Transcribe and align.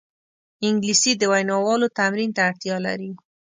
انګلیسي 0.67 1.11
د 1.17 1.23
ویناوالو 1.33 1.87
تمرین 1.97 2.31
ته 2.35 2.41
اړتیا 2.49 2.77
لري 2.87 3.11